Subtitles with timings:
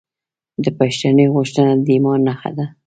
[0.63, 2.65] د بښنې غوښتنه د ایمان نښه ده.